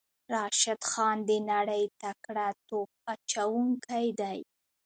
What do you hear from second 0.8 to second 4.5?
خان د نړۍ تکړه توپ اچوونکی دی.